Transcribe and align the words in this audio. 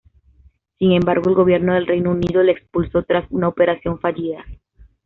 Sin 0.79 0.93
embargo, 0.93 1.29
el 1.29 1.35
gobierno 1.35 1.75
del 1.75 1.85
Reino 1.85 2.09
Unido 2.09 2.41
le 2.41 2.53
expulsó 2.53 3.03
tras 3.03 3.29
una 3.29 3.47
operación 3.47 3.99
fallida. 3.99 4.43